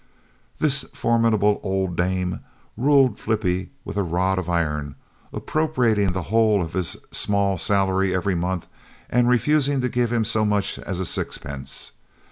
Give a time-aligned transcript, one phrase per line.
[0.57, 2.39] This formidable old dame
[2.75, 4.95] ruled Flippie with a rod of iron,
[5.31, 8.65] appropriating the whole of his small salary every month
[9.11, 11.91] and refusing to give him so much as a sixpence.